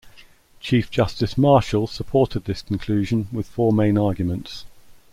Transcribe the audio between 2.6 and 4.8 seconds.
conclusion with four main arguments.